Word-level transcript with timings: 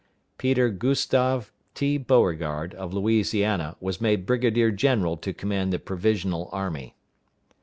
Peter 0.39 0.71
Gustave 0.71 1.51
T. 1.75 1.99
Beauregard, 1.99 2.73
of 2.73 2.91
Louisiana, 2.91 3.75
was 3.79 4.01
made 4.01 4.25
Brigadier 4.25 4.71
general 4.71 5.15
to 5.17 5.31
command 5.31 5.71
the 5.71 5.77
provisional 5.77 6.49
army. 6.51 6.95